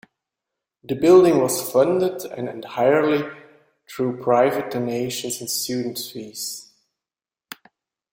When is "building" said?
0.95-1.37